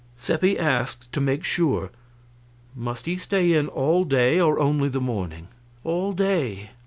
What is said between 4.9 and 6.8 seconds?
morning?" "All day.